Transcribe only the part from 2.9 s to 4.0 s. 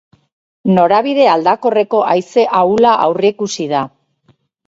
aurreikusi da.